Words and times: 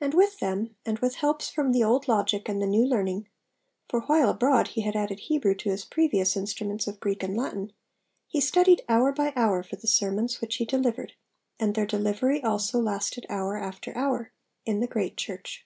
And 0.00 0.14
with 0.14 0.40
them, 0.40 0.74
and 0.84 0.98
with 0.98 1.14
helps 1.14 1.48
from 1.48 1.70
the 1.70 1.84
old 1.84 2.08
logic 2.08 2.48
and 2.48 2.60
the 2.60 2.66
new 2.66 2.84
learning 2.84 3.28
(for 3.88 4.00
while 4.00 4.28
abroad 4.30 4.66
he 4.74 4.80
had 4.80 4.96
added 4.96 5.20
Hebrew 5.20 5.54
to 5.54 5.70
his 5.70 5.84
previous 5.84 6.36
instruments 6.36 6.88
of 6.88 6.98
Greek 6.98 7.22
and 7.22 7.36
Latin) 7.36 7.72
he 8.26 8.40
studied 8.40 8.82
hour 8.88 9.12
by 9.12 9.32
hour 9.36 9.62
for 9.62 9.76
the 9.76 9.86
sermons 9.86 10.40
which 10.40 10.56
he 10.56 10.64
delivered 10.64 11.12
and 11.60 11.76
their 11.76 11.86
delivery 11.86 12.42
also 12.42 12.80
lasted 12.80 13.26
hour 13.28 13.56
after 13.56 13.96
hour 13.96 14.32
in 14.66 14.80
the 14.80 14.88
great 14.88 15.16
church. 15.16 15.64